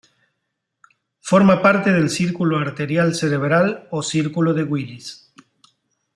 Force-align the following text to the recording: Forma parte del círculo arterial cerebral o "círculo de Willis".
Forma 1.19 1.61
parte 1.61 1.91
del 1.91 2.09
círculo 2.09 2.57
arterial 2.57 3.13
cerebral 3.13 3.87
o 3.91 4.01
"círculo 4.01 4.55
de 4.55 4.63
Willis". 4.63 5.31